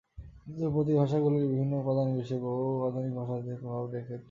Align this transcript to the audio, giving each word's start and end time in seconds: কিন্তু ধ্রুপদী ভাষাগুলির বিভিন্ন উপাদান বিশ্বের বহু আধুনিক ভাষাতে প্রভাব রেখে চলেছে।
কিন্তু 0.43 0.59
ধ্রুপদী 0.59 0.93
ভাষাগুলির 0.93 1.45
বিভিন্ন 1.47 1.73
উপাদান 1.75 2.07
বিশ্বের 2.15 2.39
বহু 2.39 2.63
আধুনিক 2.87 3.13
ভাষাতে 3.19 3.51
প্রভাব 3.61 3.83
রেখে 3.87 4.07
চলেছে। 4.07 4.19